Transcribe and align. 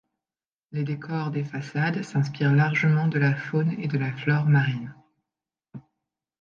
Les 0.71 0.81
décors 0.83 1.29
des 1.29 1.43
façades 1.43 2.01
s'inspirent 2.01 2.53
largement 2.55 3.07
de 3.07 3.19
la 3.19 3.35
faune 3.35 3.73
et 3.79 3.87
de 3.87 3.99
la 3.99 4.11
flore 4.11 4.45
marine. 4.45 4.95